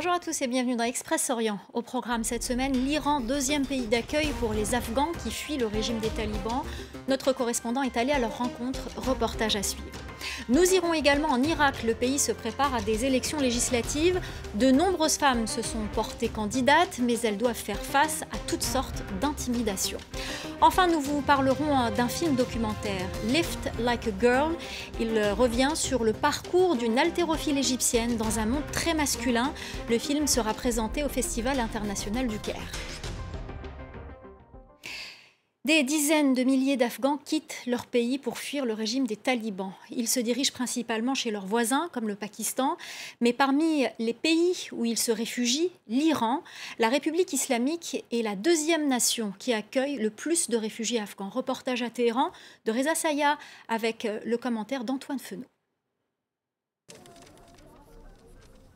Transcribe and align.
Bonjour 0.00 0.12
à 0.12 0.20
tous 0.20 0.42
et 0.42 0.46
bienvenue 0.46 0.76
dans 0.76 0.84
Express 0.84 1.28
Orient. 1.28 1.58
Au 1.72 1.82
programme 1.82 2.22
cette 2.22 2.44
semaine, 2.44 2.72
l'Iran, 2.72 3.18
deuxième 3.18 3.66
pays 3.66 3.88
d'accueil 3.88 4.28
pour 4.38 4.52
les 4.52 4.76
Afghans 4.76 5.10
qui 5.24 5.32
fuient 5.32 5.56
le 5.56 5.66
régime 5.66 5.98
des 5.98 6.08
talibans. 6.10 6.62
Notre 7.08 7.32
correspondant 7.32 7.82
est 7.82 7.96
allé 7.96 8.12
à 8.12 8.20
leur 8.20 8.38
rencontre. 8.38 8.78
Reportage 8.96 9.56
à 9.56 9.62
suivre. 9.64 10.07
Nous 10.48 10.64
irons 10.72 10.94
également 10.94 11.28
en 11.28 11.42
Irak. 11.42 11.82
Le 11.84 11.94
pays 11.94 12.18
se 12.18 12.32
prépare 12.32 12.74
à 12.74 12.80
des 12.80 13.04
élections 13.04 13.38
législatives. 13.38 14.20
De 14.54 14.70
nombreuses 14.70 15.16
femmes 15.16 15.46
se 15.46 15.62
sont 15.62 15.86
portées 15.92 16.28
candidates, 16.28 16.98
mais 17.02 17.18
elles 17.24 17.36
doivent 17.36 17.54
faire 17.54 17.80
face 17.80 18.22
à 18.22 18.38
toutes 18.46 18.62
sortes 18.62 19.02
d'intimidations. 19.20 19.98
Enfin, 20.60 20.86
nous 20.86 21.00
vous 21.00 21.20
parlerons 21.20 21.90
d'un 21.96 22.08
film 22.08 22.34
documentaire, 22.34 23.06
Lift 23.28 23.70
Like 23.80 24.08
a 24.08 24.10
Girl. 24.20 24.52
Il 25.00 25.20
revient 25.32 25.72
sur 25.74 26.04
le 26.04 26.12
parcours 26.12 26.76
d'une 26.76 26.98
haltérophile 26.98 27.58
égyptienne 27.58 28.16
dans 28.16 28.38
un 28.38 28.46
monde 28.46 28.62
très 28.72 28.94
masculin. 28.94 29.52
Le 29.88 29.98
film 29.98 30.26
sera 30.26 30.54
présenté 30.54 31.04
au 31.04 31.08
Festival 31.08 31.60
international 31.60 32.26
du 32.26 32.38
Caire. 32.38 32.56
Des 35.68 35.82
dizaines 35.82 36.32
de 36.32 36.44
milliers 36.44 36.78
d'Afghans 36.78 37.18
quittent 37.22 37.58
leur 37.66 37.84
pays 37.84 38.16
pour 38.16 38.38
fuir 38.38 38.64
le 38.64 38.72
régime 38.72 39.06
des 39.06 39.16
talibans. 39.16 39.74
Ils 39.90 40.08
se 40.08 40.18
dirigent 40.18 40.54
principalement 40.54 41.14
chez 41.14 41.30
leurs 41.30 41.44
voisins, 41.44 41.90
comme 41.92 42.08
le 42.08 42.14
Pakistan, 42.14 42.78
mais 43.20 43.34
parmi 43.34 43.84
les 43.98 44.14
pays 44.14 44.68
où 44.72 44.86
ils 44.86 44.96
se 44.96 45.12
réfugient, 45.12 45.70
l'Iran, 45.86 46.42
la 46.78 46.88
République 46.88 47.34
islamique 47.34 48.02
est 48.10 48.22
la 48.22 48.34
deuxième 48.34 48.88
nation 48.88 49.34
qui 49.38 49.52
accueille 49.52 49.98
le 49.98 50.08
plus 50.08 50.48
de 50.48 50.56
réfugiés 50.56 51.00
afghans. 51.00 51.28
Reportage 51.28 51.82
à 51.82 51.90
Téhéran 51.90 52.30
de 52.64 52.72
Reza 52.72 52.94
Saya 52.94 53.36
avec 53.68 54.08
le 54.24 54.36
commentaire 54.38 54.84
d'Antoine 54.84 55.18
Fenot. 55.18 55.44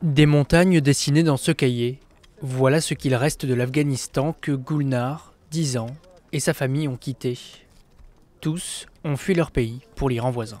Des 0.03 0.27
montagnes 0.27 0.79
dessinées 0.79 1.23
dans 1.23 1.37
ce 1.37 1.51
cahier. 1.51 1.99
Voilà 2.43 2.81
ce 2.81 2.93
qu'il 2.93 3.15
reste 3.15 3.47
de 3.47 3.55
l'Afghanistan 3.55 4.35
que 4.39 4.51
Gulnar, 4.51 5.33
10 5.49 5.77
ans, 5.77 5.87
et 6.33 6.39
sa 6.39 6.53
famille 6.53 6.87
ont 6.87 6.97
quitté. 6.97 7.37
Tous 8.41 8.87
ont 9.05 9.15
fui 9.15 9.35
leur 9.35 9.51
pays 9.51 9.81
pour 9.95 10.09
l'Iran 10.09 10.31
voisin. 10.31 10.59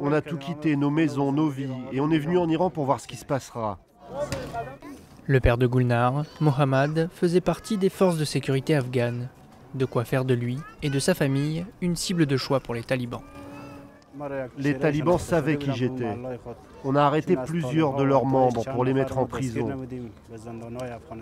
On 0.00 0.12
a 0.12 0.20
tout 0.20 0.36
quitté, 0.36 0.76
nos 0.76 0.90
maisons, 0.90 1.32
nos 1.32 1.48
vies, 1.48 1.70
et 1.92 2.00
on 2.00 2.10
est 2.10 2.18
venu 2.18 2.38
en 2.38 2.48
Iran 2.48 2.68
pour 2.68 2.84
voir 2.84 3.00
ce 3.00 3.08
qui 3.08 3.16
se 3.16 3.24
passera. 3.24 3.78
Le 5.26 5.40
père 5.40 5.58
de 5.58 5.66
Gulnar, 5.66 6.24
Mohammad, 6.40 7.08
faisait 7.12 7.40
partie 7.40 7.78
des 7.78 7.88
forces 7.88 8.18
de 8.18 8.24
sécurité 8.24 8.74
afghanes. 8.74 9.28
De 9.74 9.84
quoi 9.84 10.04
faire 10.04 10.24
de 10.24 10.34
lui 10.34 10.58
et 10.82 10.90
de 10.90 10.98
sa 10.98 11.14
famille 11.14 11.64
une 11.80 11.94
cible 11.94 12.26
de 12.26 12.36
choix 12.36 12.58
pour 12.58 12.74
les 12.74 12.82
talibans. 12.82 13.22
Les 14.56 14.76
talibans 14.76 15.18
savaient 15.18 15.58
qui 15.58 15.72
j'étais. 15.74 16.16
On 16.84 16.96
a 16.96 17.02
arrêté 17.02 17.36
plusieurs 17.36 17.94
de 17.94 18.02
leurs 18.02 18.24
membres 18.24 18.64
pour 18.64 18.84
les 18.84 18.94
mettre 18.94 19.18
en 19.18 19.26
prison. 19.26 19.68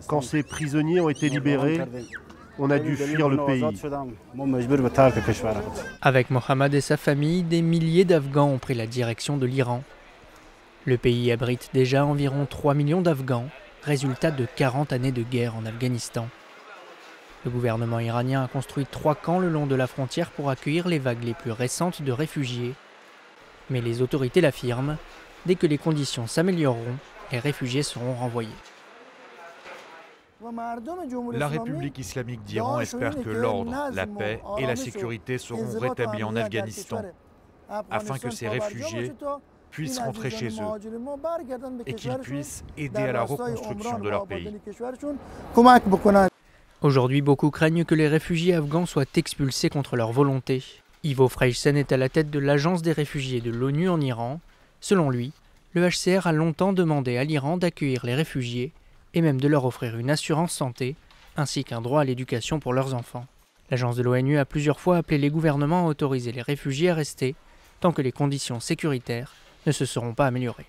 Quand 0.07 0.23
ces 0.23 0.42
prisonniers 0.42 1.01
ont 1.01 1.09
été 1.09 1.29
libérés, 1.29 1.81
on 2.58 2.70
a 2.70 2.78
dû 2.78 2.96
fuir 2.96 3.28
le 3.28 3.44
pays. 3.44 3.64
Avec 6.02 6.30
Mohammad 6.30 6.74
et 6.74 6.80
sa 6.80 6.96
famille, 6.96 7.42
des 7.42 7.62
milliers 7.62 8.04
d'Afghans 8.04 8.48
ont 8.48 8.58
pris 8.58 8.74
la 8.74 8.86
direction 8.86 9.36
de 9.36 9.46
l'Iran. 9.46 9.82
Le 10.84 10.96
pays 10.96 11.32
abrite 11.32 11.70
déjà 11.74 12.04
environ 12.04 12.46
3 12.46 12.74
millions 12.74 13.02
d'Afghans, 13.02 13.48
résultat 13.82 14.30
de 14.30 14.46
40 14.56 14.92
années 14.92 15.12
de 15.12 15.22
guerre 15.22 15.56
en 15.56 15.66
Afghanistan. 15.66 16.28
Le 17.44 17.50
gouvernement 17.50 18.00
iranien 18.00 18.42
a 18.42 18.48
construit 18.48 18.86
trois 18.86 19.14
camps 19.14 19.38
le 19.38 19.48
long 19.48 19.66
de 19.66 19.74
la 19.74 19.86
frontière 19.86 20.30
pour 20.30 20.50
accueillir 20.50 20.88
les 20.88 20.98
vagues 20.98 21.22
les 21.22 21.34
plus 21.34 21.52
récentes 21.52 22.02
de 22.02 22.12
réfugiés. 22.12 22.74
Mais 23.70 23.80
les 23.80 24.02
autorités 24.02 24.40
l'affirment, 24.40 24.96
dès 25.44 25.54
que 25.54 25.66
les 25.66 25.78
conditions 25.78 26.27
s'amélioreront, 26.27 26.96
les 27.30 27.38
réfugiés 27.38 27.82
seront 27.82 28.14
renvoyés. 28.14 28.48
La 31.33 31.48
République 31.48 31.98
islamique 31.98 32.44
d'Iran 32.44 32.80
espère 32.80 33.17
que 33.17 33.30
l'ordre, 33.30 33.73
la 33.92 34.07
paix 34.07 34.40
et 34.58 34.67
la 34.67 34.77
sécurité 34.77 35.39
seront 35.39 35.79
rétablis 35.79 36.24
en 36.24 36.36
Afghanistan 36.36 37.02
afin 37.90 38.18
que 38.18 38.30
ces 38.30 38.48
réfugiés 38.48 39.12
puissent 39.70 39.98
rentrer 39.98 40.30
chez 40.30 40.48
eux 40.48 41.80
et 41.86 41.95
qu'ils 41.95 42.18
puissent 42.18 42.64
aider 42.77 43.02
à 43.02 43.12
la 43.12 43.23
reconstruction 43.23 43.98
de 43.98 44.08
leur 44.08 44.27
pays. 44.27 44.55
Aujourd'hui, 46.83 47.23
beaucoup 47.23 47.51
craignent 47.51 47.84
que 47.84 47.95
les 47.95 48.08
réfugiés 48.08 48.55
afghans 48.55 48.86
soient 48.86 49.05
expulsés 49.17 49.70
contre 49.70 49.96
leur 49.96 50.13
volonté. 50.13 50.63
Ivo 51.02 51.28
Freisen 51.28 51.77
est 51.77 51.92
à 51.92 51.96
la 51.96 52.08
tête 52.08 52.30
de 52.30 52.39
l'Agence 52.39 52.83
des 52.83 52.92
réfugiés 52.92 53.40
de 53.40 53.51
l'ONU 53.51 53.89
en 53.89 54.01
Iran. 54.01 54.40
Selon 54.80 55.11
lui, 55.11 55.33
le 55.73 55.89
HCR 55.89 56.27
a 56.27 56.33
longtemps 56.33 56.73
demandé 56.73 57.17
à 57.17 57.24
l'Iran 57.24 57.57
d'accueillir 57.57 58.05
les 58.05 58.14
réfugiés 58.14 58.73
et 59.16 59.22
même 59.22 59.40
de 59.40 59.48
leur 59.48 59.64
offrir 59.64 59.96
une 59.96 60.10
assurance 60.10 60.52
santé, 60.52 60.94
ainsi 61.38 61.64
qu'un 61.64 61.80
droit 61.80 62.02
à 62.02 62.04
l'éducation 62.04 62.60
pour 62.60 62.74
leurs 62.74 62.92
enfants. 62.94 63.27
L'agence 63.70 63.96
de 63.96 64.02
l'ONU 64.02 64.38
a 64.38 64.44
plusieurs 64.44 64.78
fois 64.78 64.98
appelé 64.98 65.16
les 65.16 65.30
gouvernements 65.30 65.86
à 65.86 65.88
autoriser 65.88 66.32
les 66.32 66.42
réfugiés 66.42 66.90
à 66.90 66.94
rester 66.94 67.34
tant 67.80 67.92
que 67.92 68.02
les 68.02 68.12
conditions 68.12 68.60
sécuritaires 68.60 69.32
ne 69.66 69.72
se 69.72 69.86
seront 69.86 70.12
pas 70.12 70.27
améliorées. 70.27 70.66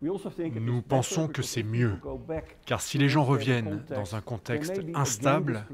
Nous 0.00 0.80
pensons 0.80 1.28
que 1.28 1.42
c'est 1.42 1.62
mieux, 1.62 1.96
car 2.64 2.80
si 2.80 2.96
les 2.96 3.08
gens 3.08 3.24
reviennent 3.24 3.84
dans 3.90 4.14
un 4.14 4.20
contexte 4.22 4.80
instable, 4.94 5.66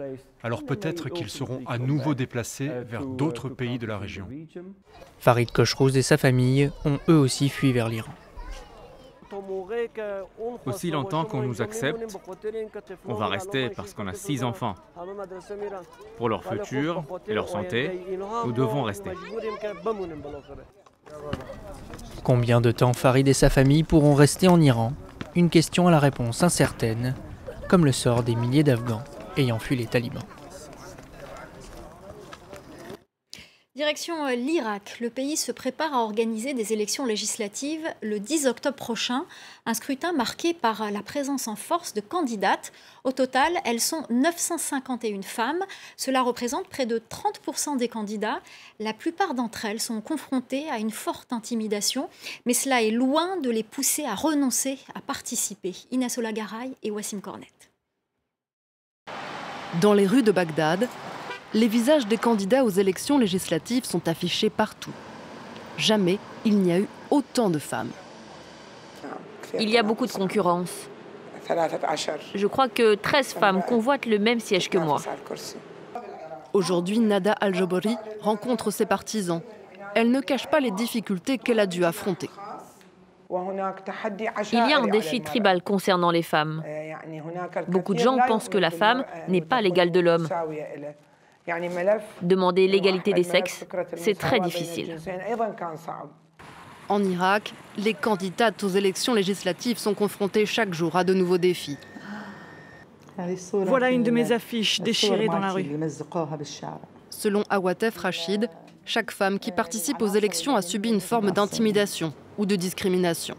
alors 0.42 0.64
peut-être 0.64 1.10
qu'ils 1.10 1.30
seront 1.30 1.62
à 1.66 1.78
nouveau 1.78 2.14
déplacés 2.14 2.70
vers 2.88 3.06
d'autres 3.06 3.50
pays 3.50 3.78
de 3.78 3.86
la 3.86 3.98
région. 3.98 4.26
Farid 5.20 5.52
Kochrouz 5.52 5.96
et 5.96 6.02
sa 6.02 6.16
famille 6.16 6.72
ont 6.84 6.98
eux 7.08 7.18
aussi 7.18 7.50
fui 7.50 7.72
vers 7.72 7.88
l'Iran. 7.88 8.14
Aussi 10.66 10.90
longtemps 10.90 11.24
qu'on 11.24 11.42
nous 11.42 11.62
accepte, 11.62 12.16
on 13.06 13.14
va 13.14 13.26
rester 13.26 13.70
parce 13.70 13.94
qu'on 13.94 14.06
a 14.06 14.14
six 14.14 14.42
enfants. 14.44 14.74
Pour 16.16 16.28
leur 16.28 16.44
futur 16.44 17.04
et 17.28 17.34
leur 17.34 17.48
santé, 17.48 18.00
nous 18.44 18.52
devons 18.52 18.82
rester. 18.82 19.10
Combien 22.22 22.60
de 22.60 22.70
temps 22.70 22.92
Farid 22.92 23.28
et 23.28 23.34
sa 23.34 23.50
famille 23.50 23.82
pourront 23.82 24.14
rester 24.14 24.48
en 24.48 24.60
Iran? 24.60 24.92
Une 25.36 25.50
question 25.50 25.88
à 25.88 25.90
la 25.90 25.98
réponse 25.98 26.42
incertaine, 26.42 27.14
comme 27.68 27.84
le 27.84 27.92
sort 27.92 28.22
des 28.22 28.36
milliers 28.36 28.62
d'Afghans 28.62 29.02
ayant 29.36 29.58
fui 29.58 29.76
les 29.76 29.86
talibans. 29.86 30.22
Direction 33.76 34.24
l'Irak, 34.28 34.98
le 35.00 35.10
pays 35.10 35.36
se 35.36 35.50
prépare 35.50 35.94
à 35.94 36.04
organiser 36.04 36.54
des 36.54 36.72
élections 36.72 37.04
législatives 37.04 37.84
le 38.02 38.20
10 38.20 38.46
octobre 38.46 38.76
prochain, 38.76 39.24
un 39.66 39.74
scrutin 39.74 40.12
marqué 40.12 40.54
par 40.54 40.92
la 40.92 41.02
présence 41.02 41.48
en 41.48 41.56
force 41.56 41.92
de 41.92 42.00
candidates. 42.00 42.72
Au 43.02 43.10
total, 43.10 43.52
elles 43.64 43.80
sont 43.80 44.06
951 44.10 45.22
femmes, 45.22 45.64
cela 45.96 46.22
représente 46.22 46.68
près 46.68 46.86
de 46.86 47.02
30% 47.10 47.76
des 47.76 47.88
candidats. 47.88 48.40
La 48.78 48.92
plupart 48.92 49.34
d'entre 49.34 49.64
elles 49.64 49.80
sont 49.80 50.00
confrontées 50.00 50.70
à 50.70 50.78
une 50.78 50.92
forte 50.92 51.32
intimidation, 51.32 52.08
mais 52.46 52.54
cela 52.54 52.80
est 52.80 52.92
loin 52.92 53.38
de 53.38 53.50
les 53.50 53.64
pousser 53.64 54.04
à 54.04 54.14
renoncer 54.14 54.78
à 54.94 55.00
participer. 55.00 55.74
Inès 55.90 56.16
Olagaray 56.16 56.70
et 56.84 56.92
Wassim 56.92 57.20
Cornet. 57.20 57.48
Dans 59.80 59.94
les 59.94 60.06
rues 60.06 60.22
de 60.22 60.30
Bagdad, 60.30 60.88
les 61.54 61.68
visages 61.68 62.06
des 62.06 62.16
candidats 62.16 62.64
aux 62.64 62.70
élections 62.70 63.16
législatives 63.16 63.84
sont 63.84 64.08
affichés 64.08 64.50
partout. 64.50 64.90
Jamais 65.78 66.18
il 66.44 66.58
n'y 66.58 66.72
a 66.72 66.80
eu 66.80 66.88
autant 67.10 67.48
de 67.48 67.58
femmes. 67.58 67.90
Il 69.58 69.70
y 69.70 69.78
a 69.78 69.82
beaucoup 69.82 70.06
de 70.06 70.12
concurrence. 70.12 70.88
Je 72.34 72.46
crois 72.46 72.68
que 72.68 72.94
13 72.96 73.34
femmes 73.34 73.62
convoitent 73.62 74.06
le 74.06 74.18
même 74.18 74.40
siège 74.40 74.68
que 74.68 74.78
moi. 74.78 75.00
Aujourd'hui, 76.52 76.98
Nada 76.98 77.32
Al-Jobori 77.32 77.96
rencontre 78.20 78.70
ses 78.70 78.86
partisans. 78.86 79.40
Elle 79.94 80.10
ne 80.10 80.20
cache 80.20 80.46
pas 80.48 80.60
les 80.60 80.70
difficultés 80.72 81.38
qu'elle 81.38 81.60
a 81.60 81.66
dû 81.66 81.84
affronter. 81.84 82.30
Il 83.30 84.58
y 84.58 84.72
a 84.72 84.78
un 84.78 84.86
défi 84.86 85.20
tribal 85.20 85.62
concernant 85.62 86.10
les 86.10 86.22
femmes. 86.22 86.62
Beaucoup 87.68 87.94
de 87.94 87.98
gens 87.98 88.18
pensent 88.26 88.48
que 88.48 88.58
la 88.58 88.70
femme 88.70 89.04
n'est 89.28 89.40
pas 89.40 89.60
l'égale 89.60 89.90
de 89.92 90.00
l'homme. 90.00 90.28
Demander 92.22 92.66
l'égalité 92.68 93.12
des 93.12 93.22
sexes, 93.22 93.64
c'est 93.96 94.18
très 94.18 94.40
difficile. 94.40 94.96
En 96.88 97.02
Irak, 97.02 97.52
les 97.78 97.94
candidates 97.94 98.62
aux 98.62 98.68
élections 98.68 99.14
législatives 99.14 99.78
sont 99.78 99.94
confrontées 99.94 100.46
chaque 100.46 100.74
jour 100.74 100.96
à 100.96 101.04
de 101.04 101.14
nouveaux 101.14 101.38
défis. 101.38 101.78
Voilà 103.52 103.90
une 103.90 104.02
de 104.02 104.10
mes 104.10 104.32
affiches 104.32 104.80
déchirées 104.80 105.26
dans 105.28 105.38
la 105.38 105.52
rue. 105.52 105.66
Selon 107.10 107.42
Awatef 107.48 107.96
Rachid, 107.98 108.48
chaque 108.84 109.10
femme 109.10 109.38
qui 109.38 109.52
participe 109.52 110.02
aux 110.02 110.08
élections 110.08 110.56
a 110.56 110.62
subi 110.62 110.90
une 110.90 111.00
forme 111.00 111.30
d'intimidation 111.30 112.12
ou 112.38 112.44
de 112.44 112.56
discrimination. 112.56 113.36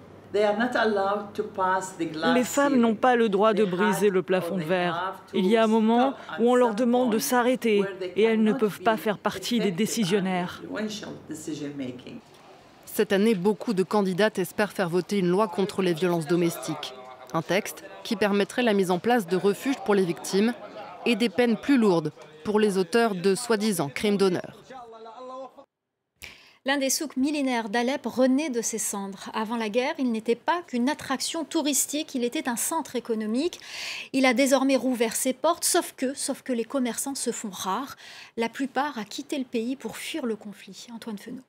Les 2.34 2.44
femmes 2.44 2.78
n'ont 2.78 2.96
pas 2.96 3.16
le 3.16 3.30
droit 3.30 3.54
de 3.54 3.64
briser 3.64 4.10
le 4.10 4.22
plafond 4.22 4.58
de 4.58 4.64
verre. 4.64 5.16
Il 5.34 5.46
y 5.48 5.58
a 5.58 5.64
un 5.64 5.68
moment 5.68 6.14
où 6.40 6.52
on 6.52 6.56
leur 6.56 6.76
demande 6.76 7.12
de 7.12 7.20
s'arrêter 7.20 7.84
et 8.16 8.24
elles 8.24 8.44
ne 8.44 8.54
peuvent 8.54 8.82
pas 8.82 8.98
faire 8.98 9.18
partie 9.18 9.60
des 9.60 9.72
décisionnaires. 9.72 10.62
Cette 12.86 13.12
année, 13.12 13.36
beaucoup 13.36 13.74
de 13.74 13.84
candidates 13.84 14.40
espèrent 14.40 14.72
faire 14.72 14.90
voter 14.90 15.20
une 15.20 15.28
loi 15.28 15.48
contre 15.48 15.82
les 15.82 15.94
violences 15.94 16.28
domestiques. 16.28 16.94
Un 17.34 17.42
texte 17.42 17.84
qui 18.04 18.16
permettrait 18.16 18.64
la 18.64 18.74
mise 18.74 18.92
en 18.92 19.00
place 19.00 19.28
de 19.28 19.36
refuges 19.36 19.80
pour 19.84 19.96
les 19.96 20.06
victimes 20.06 20.54
et 21.06 21.16
des 21.16 21.30
peines 21.30 21.58
plus 21.58 21.78
lourdes 21.78 22.12
pour 22.46 22.60
les 22.60 22.78
auteurs 22.78 23.16
de 23.16 23.36
soi-disant 23.36 23.90
crimes 23.90 24.18
d'honneur. 24.18 24.65
L'un 26.68 26.80
des 26.80 26.90
souks 26.90 27.16
millénaires 27.16 27.70
d'Alep 27.70 28.08
renaît 28.08 28.50
de 28.50 28.62
ses 28.64 28.80
cendres. 28.80 29.30
Avant 29.34 29.56
la 29.56 29.70
guerre, 29.70 29.94
il 30.00 30.12
n'était 30.12 30.34
pas 30.34 30.64
qu'une 30.64 30.90
attraction 30.90 31.46
touristique, 31.46 32.16
il 32.16 32.24
était 32.24 32.50
un 32.50 32.56
centre 32.56 32.96
économique. 32.96 33.60
Il 34.14 34.26
a 34.26 34.34
désormais 34.34 34.76
rouvert 34.76 35.16
ses 35.16 35.34
portes, 35.34 35.64
sauf 35.64 35.94
que, 35.96 36.16
sauf 36.16 36.42
que 36.42 36.54
les 36.54 36.64
commerçants 36.66 37.14
se 37.14 37.32
font 37.32 37.52
rares. 37.52 37.98
La 38.36 38.50
plupart 38.50 38.98
a 38.98 39.06
quitté 39.06 39.38
le 39.38 39.44
pays 39.44 39.76
pour 39.76 39.96
fuir 39.96 40.26
le 40.26 40.36
conflit. 40.36 40.88
Antoine 40.92 41.20
Fenot. 41.20 41.44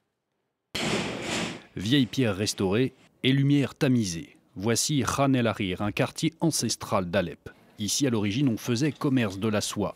Vieilles 1.76 2.04
pierres 2.04 2.36
restaurées 2.36 2.92
et 3.22 3.32
lumière 3.32 3.74
tamisée. 3.74 4.36
Voici 4.54 5.02
Khan 5.02 5.32
el 5.32 5.50
un 5.80 5.92
quartier 5.92 6.34
ancestral 6.40 7.10
d'Alep. 7.10 7.48
Ici, 7.78 8.06
à 8.06 8.10
l'origine, 8.10 8.50
on 8.50 8.58
faisait 8.58 8.92
commerce 8.92 9.38
de 9.38 9.48
la 9.48 9.62
soie. 9.62 9.94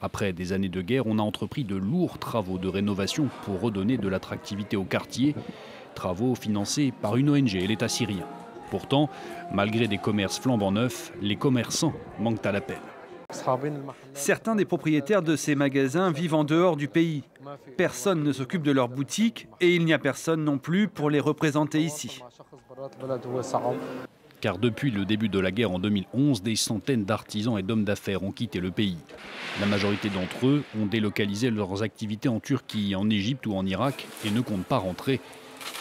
Après 0.00 0.32
des 0.32 0.52
années 0.52 0.68
de 0.68 0.82
guerre, 0.82 1.06
on 1.06 1.18
a 1.18 1.22
entrepris 1.22 1.64
de 1.64 1.76
lourds 1.76 2.18
travaux 2.18 2.58
de 2.58 2.68
rénovation 2.68 3.28
pour 3.44 3.60
redonner 3.60 3.96
de 3.96 4.08
l'attractivité 4.08 4.76
au 4.76 4.84
quartier, 4.84 5.34
travaux 5.94 6.34
financés 6.34 6.92
par 7.00 7.16
une 7.16 7.30
ONG 7.30 7.54
et 7.54 7.66
l'État 7.66 7.88
syrien. 7.88 8.26
Pourtant, 8.70 9.08
malgré 9.52 9.88
des 9.88 9.98
commerces 9.98 10.38
flambant 10.38 10.72
neufs, 10.72 11.12
les 11.22 11.36
commerçants 11.36 11.94
manquent 12.18 12.44
à 12.44 12.52
l'appel. 12.52 12.78
Certains 14.12 14.54
des 14.54 14.64
propriétaires 14.64 15.22
de 15.22 15.34
ces 15.34 15.54
magasins 15.54 16.12
vivent 16.12 16.34
en 16.34 16.44
dehors 16.44 16.76
du 16.76 16.88
pays. 16.88 17.24
Personne 17.76 18.22
ne 18.22 18.32
s'occupe 18.32 18.62
de 18.62 18.70
leurs 18.70 18.88
boutiques 18.88 19.48
et 19.60 19.74
il 19.74 19.84
n'y 19.84 19.92
a 19.92 19.98
personne 19.98 20.44
non 20.44 20.58
plus 20.58 20.88
pour 20.88 21.10
les 21.10 21.20
représenter 21.20 21.80
ici 21.80 22.20
car 24.46 24.58
depuis 24.58 24.92
le 24.92 25.04
début 25.04 25.28
de 25.28 25.40
la 25.40 25.50
guerre 25.50 25.72
en 25.72 25.80
2011, 25.80 26.40
des 26.40 26.54
centaines 26.54 27.04
d'artisans 27.04 27.58
et 27.58 27.64
d'hommes 27.64 27.82
d'affaires 27.82 28.22
ont 28.22 28.30
quitté 28.30 28.60
le 28.60 28.70
pays. 28.70 28.96
La 29.58 29.66
majorité 29.66 30.08
d'entre 30.08 30.46
eux 30.46 30.62
ont 30.80 30.86
délocalisé 30.86 31.50
leurs 31.50 31.82
activités 31.82 32.28
en 32.28 32.38
Turquie, 32.38 32.94
en 32.94 33.10
Égypte 33.10 33.44
ou 33.46 33.56
en 33.56 33.66
Irak 33.66 34.06
et 34.24 34.30
ne 34.30 34.40
comptent 34.40 34.64
pas 34.64 34.76
rentrer. 34.78 35.18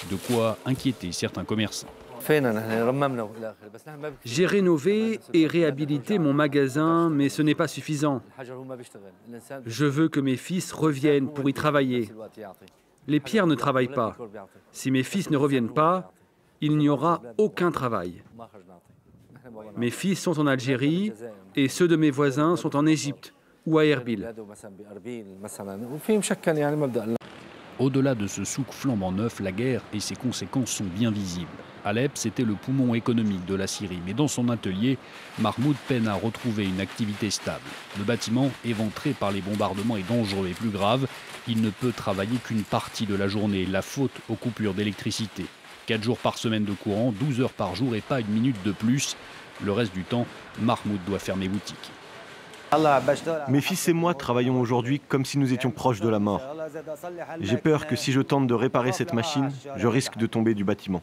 De 0.09 0.15
quoi 0.15 0.57
inquiéter 0.65 1.11
certains 1.11 1.43
commerçants. 1.43 1.85
J'ai 4.25 4.47
rénové 4.47 5.19
et 5.35 5.45
réhabilité 5.45 6.17
mon 6.17 6.33
magasin, 6.33 7.11
mais 7.11 7.29
ce 7.29 7.43
n'est 7.43 7.53
pas 7.53 7.67
suffisant. 7.67 8.23
Je 9.67 9.85
veux 9.85 10.09
que 10.09 10.19
mes 10.19 10.37
fils 10.37 10.73
reviennent 10.73 11.31
pour 11.31 11.47
y 11.47 11.53
travailler. 11.53 12.09
Les 13.05 13.19
pierres 13.19 13.45
ne 13.45 13.53
travaillent 13.53 13.89
pas. 13.89 14.17
Si 14.71 14.89
mes 14.89 15.03
fils 15.03 15.29
ne 15.29 15.37
reviennent 15.37 15.71
pas, 15.71 16.14
il 16.61 16.77
n'y 16.77 16.89
aura 16.89 17.21
aucun 17.37 17.71
travail. 17.71 18.23
Mes 19.77 19.91
fils 19.91 20.19
sont 20.19 20.39
en 20.39 20.47
Algérie 20.47 21.13
et 21.55 21.67
ceux 21.67 21.87
de 21.87 21.95
mes 21.95 22.11
voisins 22.11 22.55
sont 22.55 22.75
en 22.75 22.85
Égypte 22.85 23.33
ou 23.65 23.77
à 23.77 23.85
Erbil. 23.85 24.27
Au-delà 27.77 28.15
de 28.15 28.25
ce 28.25 28.45
souk 28.45 28.71
flambant 28.71 29.11
neuf, 29.11 29.41
la 29.41 29.51
guerre 29.51 29.81
et 29.93 29.99
ses 29.99 30.15
conséquences 30.15 30.71
sont 30.71 30.85
bien 30.85 31.11
visibles. 31.11 31.49
Alep, 31.83 32.11
c'était 32.15 32.45
le 32.45 32.53
poumon 32.53 32.95
économique 32.95 33.45
de 33.45 33.53
la 33.53 33.67
Syrie, 33.67 33.99
mais 34.05 34.13
dans 34.13 34.29
son 34.29 34.49
atelier, 34.49 34.97
Mahmoud 35.39 35.75
peine 35.87 36.07
à 36.07 36.13
retrouver 36.13 36.65
une 36.65 36.79
activité 36.79 37.29
stable. 37.29 37.65
Le 37.97 38.05
bâtiment, 38.05 38.49
éventré 38.63 39.11
par 39.11 39.31
les 39.31 39.41
bombardements, 39.41 39.97
est 39.97 40.07
dangereux 40.07 40.47
et 40.47 40.53
plus 40.53 40.69
grave, 40.69 41.05
il 41.47 41.61
ne 41.61 41.69
peut 41.69 41.91
travailler 41.91 42.37
qu'une 42.37 42.63
partie 42.63 43.05
de 43.05 43.13
la 43.13 43.27
journée, 43.27 43.65
la 43.65 43.81
faute 43.81 44.19
aux 44.29 44.35
coupures 44.35 44.73
d'électricité. 44.73 45.45
4 45.85 46.03
jours 46.03 46.17
par 46.17 46.37
semaine 46.37 46.65
de 46.65 46.73
courant, 46.73 47.13
12 47.19 47.41
heures 47.41 47.53
par 47.53 47.75
jour 47.75 47.95
et 47.95 48.01
pas 48.01 48.19
une 48.19 48.27
minute 48.27 48.61
de 48.63 48.71
plus. 48.71 49.15
Le 49.63 49.71
reste 49.71 49.93
du 49.93 50.03
temps, 50.03 50.25
Mahmoud 50.59 50.99
doit 51.05 51.19
fermer 51.19 51.47
boutique. 51.47 51.91
Mes 53.47 53.61
fils 53.61 53.87
et 53.87 53.93
moi 53.93 54.13
travaillons 54.13 54.59
aujourd'hui 54.59 54.99
comme 54.99 55.23
si 55.23 55.37
nous 55.37 55.53
étions 55.53 55.71
proches 55.71 56.01
de 56.01 56.09
la 56.09 56.19
mort. 56.19 56.41
J'ai 57.39 57.57
peur 57.57 57.87
que 57.87 57.95
si 57.95 58.11
je 58.11 58.21
tente 58.21 58.47
de 58.47 58.53
réparer 58.53 58.91
cette 58.91 59.13
machine, 59.13 59.49
je 59.77 59.87
risque 59.87 60.17
de 60.17 60.25
tomber 60.25 60.53
du 60.55 60.63
bâtiment. 60.63 61.01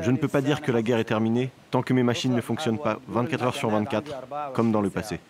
Je 0.00 0.10
ne 0.10 0.16
peux 0.16 0.28
pas 0.28 0.40
dire 0.40 0.60
que 0.60 0.72
la 0.72 0.82
guerre 0.82 0.98
est 0.98 1.04
terminée 1.04 1.50
tant 1.70 1.82
que 1.82 1.94
mes 1.94 2.02
machines 2.02 2.34
ne 2.34 2.40
fonctionnent 2.40 2.78
pas 2.78 3.00
24 3.08 3.44
heures 3.44 3.54
sur 3.54 3.70
24 3.70 4.52
comme 4.52 4.72
dans 4.72 4.82
le 4.82 4.90
passé. 4.90 5.20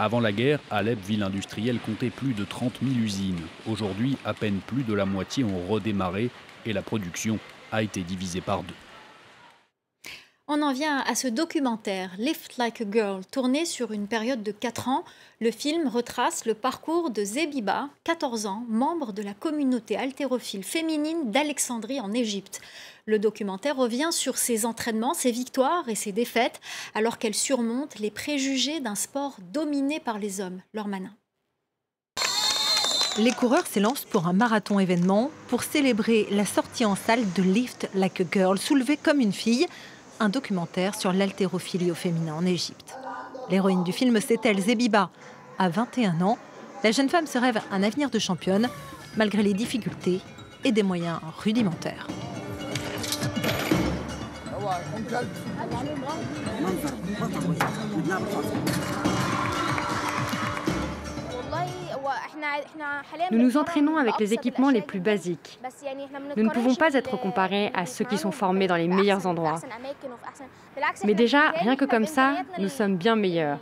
Avant 0.00 0.20
la 0.20 0.30
guerre, 0.30 0.60
Alep, 0.70 0.98
ville 1.00 1.24
industrielle, 1.24 1.80
comptait 1.80 2.10
plus 2.10 2.32
de 2.32 2.44
30 2.44 2.74
000 2.82 2.94
usines. 3.00 3.40
Aujourd'hui, 3.68 4.16
à 4.24 4.32
peine 4.32 4.60
plus 4.66 4.84
de 4.84 4.94
la 4.94 5.04
moitié 5.04 5.42
ont 5.42 5.66
redémarré 5.68 6.30
et 6.66 6.72
la 6.72 6.82
production 6.82 7.38
a 7.72 7.82
été 7.82 8.02
divisée 8.02 8.40
par 8.40 8.62
deux. 8.62 8.74
On 10.50 10.62
en 10.62 10.72
vient 10.72 11.00
à 11.00 11.14
ce 11.14 11.28
documentaire 11.28 12.12
Lift 12.16 12.56
Like 12.56 12.80
a 12.80 12.84
Girl, 12.90 13.22
tourné 13.26 13.66
sur 13.66 13.92
une 13.92 14.08
période 14.08 14.42
de 14.42 14.50
4 14.50 14.88
ans. 14.88 15.04
Le 15.42 15.50
film 15.50 15.88
retrace 15.88 16.46
le 16.46 16.54
parcours 16.54 17.10
de 17.10 17.22
Zebiba, 17.22 17.90
14 18.04 18.46
ans, 18.46 18.64
membre 18.66 19.12
de 19.12 19.20
la 19.20 19.34
communauté 19.34 19.98
haltérophile 19.98 20.64
féminine 20.64 21.30
d'Alexandrie 21.30 22.00
en 22.00 22.14
Égypte. 22.14 22.62
Le 23.04 23.18
documentaire 23.18 23.76
revient 23.76 24.08
sur 24.10 24.38
ses 24.38 24.64
entraînements, 24.64 25.12
ses 25.12 25.32
victoires 25.32 25.86
et 25.86 25.94
ses 25.94 26.12
défaites, 26.12 26.62
alors 26.94 27.18
qu'elle 27.18 27.34
surmonte 27.34 27.98
les 27.98 28.10
préjugés 28.10 28.80
d'un 28.80 28.94
sport 28.94 29.36
dominé 29.52 30.00
par 30.00 30.18
les 30.18 30.40
hommes. 30.40 30.62
Leur 30.72 30.88
manin. 30.88 31.12
Les 33.18 33.32
coureurs 33.32 33.66
s'élancent 33.66 34.04
pour 34.04 34.28
un 34.28 34.32
marathon 34.32 34.78
événement 34.78 35.32
pour 35.48 35.64
célébrer 35.64 36.28
la 36.30 36.46
sortie 36.46 36.84
en 36.84 36.94
salle 36.94 37.24
de 37.32 37.42
Lift 37.42 37.88
Like 37.94 38.20
a 38.20 38.24
Girl, 38.30 38.58
soulevée 38.58 38.96
comme 38.96 39.18
une 39.18 39.32
fille, 39.32 39.66
un 40.20 40.28
documentaire 40.28 40.94
sur 40.94 41.12
l'haltérophilie 41.12 41.90
au 41.90 41.96
féminin 41.96 42.34
en 42.34 42.46
Égypte. 42.46 42.94
L'héroïne 43.50 43.82
du 43.82 43.92
film, 43.92 44.20
c'est 44.20 44.46
elle, 44.46 44.60
Zebiba. 44.60 45.10
À 45.58 45.68
21 45.68 46.20
ans, 46.20 46.38
la 46.84 46.92
jeune 46.92 47.08
femme 47.08 47.26
se 47.26 47.38
rêve 47.38 47.60
un 47.72 47.82
avenir 47.82 48.08
de 48.08 48.20
championne, 48.20 48.68
malgré 49.16 49.42
les 49.42 49.54
difficultés 49.54 50.20
et 50.62 50.70
des 50.70 50.84
moyens 50.84 51.18
rudimentaires. 51.38 52.06
Nous 63.30 63.38
nous 63.38 63.56
entraînons 63.56 63.96
avec 63.96 64.18
les 64.18 64.34
équipements 64.34 64.70
les 64.70 64.82
plus 64.82 65.00
basiques. 65.00 65.58
Nous 66.36 66.44
ne 66.44 66.50
pouvons 66.50 66.74
pas 66.74 66.94
être 66.94 67.18
comparés 67.18 67.70
à 67.74 67.86
ceux 67.86 68.04
qui 68.04 68.18
sont 68.18 68.32
formés 68.32 68.66
dans 68.66 68.76
les 68.76 68.88
meilleurs 68.88 69.26
endroits. 69.26 69.60
Mais 71.04 71.14
déjà, 71.14 71.50
rien 71.50 71.76
que 71.76 71.84
comme 71.84 72.06
ça, 72.06 72.36
nous 72.58 72.68
sommes 72.68 72.96
bien 72.96 73.16
meilleurs. 73.16 73.58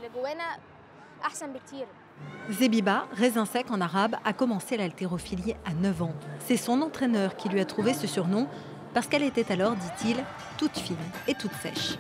Zebiba, 2.51 3.07
raisin 3.13 3.45
sec 3.45 3.71
en 3.71 3.81
arabe, 3.81 4.17
a 4.25 4.33
commencé 4.33 4.77
l'haltérophilie 4.77 5.55
à 5.65 5.75
9 5.75 6.03
ans. 6.03 6.15
C'est 6.39 6.57
son 6.57 6.81
entraîneur 6.81 7.37
qui 7.37 7.49
lui 7.49 7.61
a 7.61 7.65
trouvé 7.65 7.93
ce 7.93 8.07
surnom 8.07 8.47
parce 8.95 9.09
qu'elle 9.09 9.25
était 9.25 9.53
alors, 9.53 9.75
dit-il, 9.75 10.17
toute 10.57 10.79
fine 10.79 10.97
et 11.29 11.35
toute 11.35 11.53
sèche. 11.55 11.99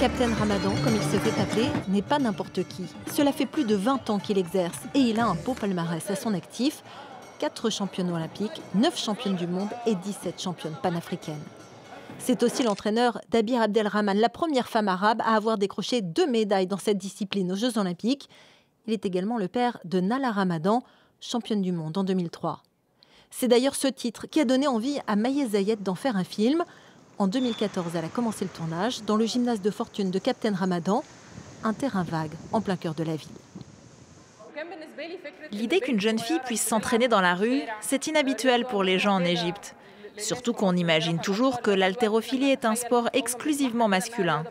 Captain 0.00 0.32
Ramadan, 0.34 0.72
comme 0.84 0.94
il 0.94 1.02
se 1.02 1.18
fait 1.18 1.40
appeler, 1.40 1.68
n'est 1.88 2.02
pas 2.02 2.18
n'importe 2.18 2.66
qui. 2.68 2.84
Cela 3.12 3.32
fait 3.32 3.46
plus 3.46 3.64
de 3.64 3.74
20 3.74 4.10
ans 4.10 4.18
qu'il 4.18 4.38
exerce 4.38 4.78
et 4.94 5.00
il 5.00 5.20
a 5.20 5.26
un 5.26 5.34
beau 5.34 5.54
palmarès 5.54 6.10
à 6.10 6.16
son 6.16 6.34
actif. 6.34 6.82
4 7.38 7.70
championnes 7.70 8.10
olympiques, 8.10 8.62
9 8.74 8.98
championnes 8.98 9.36
du 9.36 9.46
monde 9.46 9.68
et 9.86 9.94
17 9.94 10.40
championnes 10.40 10.76
panafricaines. 10.82 11.42
C'est 12.18 12.42
aussi 12.42 12.62
l'entraîneur 12.62 13.20
d'Abir 13.28 13.60
Abdelrahman, 13.60 14.18
la 14.18 14.28
première 14.28 14.68
femme 14.68 14.88
arabe 14.88 15.20
à 15.22 15.36
avoir 15.36 15.58
décroché 15.58 16.00
deux 16.00 16.26
médailles 16.26 16.66
dans 16.66 16.78
cette 16.78 16.98
discipline 16.98 17.52
aux 17.52 17.56
Jeux 17.56 17.76
olympiques. 17.78 18.28
Il 18.86 18.92
est 18.92 19.04
également 19.04 19.36
le 19.36 19.48
père 19.48 19.78
de 19.84 20.00
Nala 20.00 20.30
Ramadan, 20.30 20.82
championne 21.20 21.62
du 21.62 21.72
monde 21.72 21.98
en 21.98 22.04
2003. 22.04 22.62
C'est 23.30 23.48
d'ailleurs 23.48 23.74
ce 23.74 23.88
titre 23.88 24.26
qui 24.26 24.40
a 24.40 24.44
donné 24.44 24.66
envie 24.66 24.98
à 25.06 25.16
Maïe 25.16 25.46
Zayed 25.46 25.82
d'en 25.82 25.94
faire 25.94 26.16
un 26.16 26.24
film. 26.24 26.64
En 27.18 27.28
2014, 27.28 27.96
elle 27.96 28.04
a 28.04 28.08
commencé 28.08 28.44
le 28.44 28.50
tournage 28.50 29.02
dans 29.04 29.16
le 29.16 29.24
gymnase 29.24 29.62
de 29.62 29.70
fortune 29.70 30.10
de 30.10 30.18
Captain 30.18 30.54
Ramadan, 30.54 31.02
un 31.64 31.72
terrain 31.72 32.02
vague 32.02 32.32
en 32.52 32.60
plein 32.60 32.76
cœur 32.76 32.94
de 32.94 33.04
la 33.04 33.16
ville. 33.16 33.28
L'idée 35.50 35.80
qu'une 35.80 36.00
jeune 36.00 36.18
fille 36.18 36.40
puisse 36.44 36.62
s'entraîner 36.62 37.08
dans 37.08 37.22
la 37.22 37.34
rue, 37.34 37.62
c'est 37.80 38.06
inhabituel 38.06 38.66
pour 38.66 38.82
les 38.82 38.98
gens 38.98 39.14
en 39.14 39.24
Égypte. 39.24 39.74
Surtout 40.18 40.52
qu'on 40.52 40.76
imagine 40.76 41.18
toujours 41.18 41.62
que 41.62 41.70
l'haltérophilie 41.70 42.50
est 42.50 42.66
un 42.66 42.74
sport 42.74 43.08
exclusivement 43.14 43.88
masculin. 43.88 44.44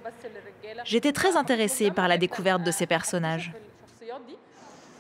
J'étais 0.86 1.12
très 1.12 1.38
intéressée 1.38 1.92
par 1.92 2.08
la 2.08 2.18
découverte 2.18 2.64
de 2.64 2.72
ces 2.72 2.88
personnages. 2.88 3.52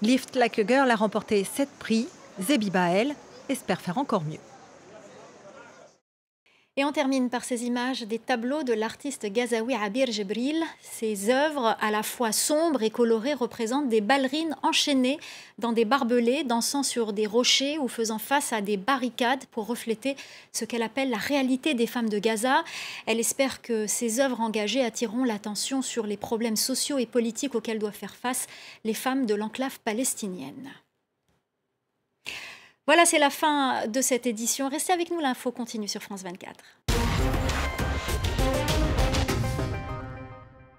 Lift 0.03 0.36
Like 0.36 0.60
a 0.60 0.67
Girl 0.67 0.91
a 0.91 0.95
remporté 0.95 1.43
7 1.43 1.69
prix. 1.79 2.07
Zebiba, 2.39 2.89
elle, 2.89 3.15
espère 3.50 3.81
faire 3.81 3.98
encore 3.98 4.24
mieux. 4.24 4.39
Et 6.77 6.84
on 6.84 6.91
termine 6.91 7.29
par 7.29 7.46
ces 7.46 7.63
images 7.63 8.01
des 8.01 8.20
tableaux 8.20 8.63
de 8.63 8.74
l'artiste 8.74 9.25
gazaoui 9.27 9.74
Abir 9.74 10.12
Jebril. 10.12 10.62
Ces 10.82 11.29
œuvres, 11.29 11.77
à 11.79 11.89
la 11.89 12.03
fois 12.03 12.34
sombres 12.34 12.84
et 12.84 12.89
colorées, 12.89 13.34
représentent 13.34 13.88
des 13.88 14.01
ballerines 14.01 14.58
enchaînées 14.62 15.17
dans 15.58 15.72
des 15.72 15.86
barbelés, 15.86 16.44
dansant 16.44 16.84
sur 16.84 17.13
des 17.13 17.27
rochers 17.27 17.77
ou 17.77 17.88
faisant 17.88 18.17
face 18.17 18.51
à 18.51 18.60
des 18.60 18.75
barricades 18.75 19.46
pour 19.51 19.67
refléter 19.67 20.17
ce 20.51 20.65
qu'elle 20.65 20.84
appelle 20.84 21.10
la 21.10 21.17
réalité 21.17 21.75
des 21.75 21.88
femmes 21.88 22.10
de 22.10 22.20
Gaza. 22.20 22.65
Elle 23.05 23.22
espère 23.22 23.62
que 23.62 23.88
ces 23.88 24.20
œuvres 24.20 24.41
engagées 24.41 24.84
attireront 24.84 25.24
l'attention 25.24 25.82
sur 25.82 26.05
les 26.05 26.17
problèmes 26.17 26.58
sociaux 26.58 26.98
et 26.98 27.05
politiques 27.05 27.55
auxquels 27.55 27.79
doivent 27.79 27.94
faire 27.94 28.17
face 28.17 28.48
les 28.84 28.94
femmes 28.94 29.25
de 29.25 29.36
l'enclave 29.36 29.79
palestinienne. 29.86 30.74
Voilà, 32.88 33.06
c'est 33.06 33.18
la 33.18 33.32
fin 33.32 33.88
de 33.88 34.01
cette 34.01 34.27
édition. 34.27 34.70
Restez 34.70 34.94
avec 34.94 35.10
nous, 35.10 35.20
l'info 35.20 35.51
continue 35.51 35.88
sur 35.88 36.01
France 36.01 36.24
24. 36.24 37.04